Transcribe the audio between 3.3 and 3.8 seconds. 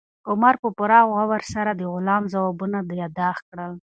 کړل.